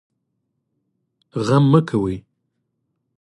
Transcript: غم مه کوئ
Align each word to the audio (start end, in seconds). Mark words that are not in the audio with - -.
غم 1.45 1.63
مه 1.71 1.81
کوئ 1.87 2.15